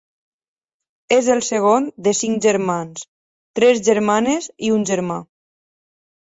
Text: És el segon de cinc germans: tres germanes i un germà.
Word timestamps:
És 1.17 1.27
el 1.33 1.41
segon 1.47 1.85
de 2.07 2.13
cinc 2.19 2.41
germans: 2.47 3.05
tres 3.61 3.83
germanes 3.91 4.49
i 4.71 4.73
un 4.79 4.89
germà. 4.93 5.21